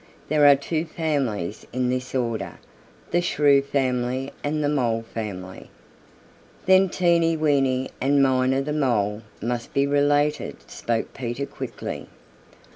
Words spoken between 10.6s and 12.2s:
spoke Peter quickly.